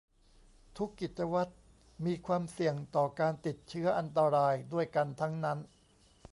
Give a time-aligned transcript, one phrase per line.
[0.77, 1.53] ทุกกิจวัตร
[2.05, 5.59] มีความเสี่ยงต่อการติดเชื้ออันตรายด้วยกันทั้งนั้น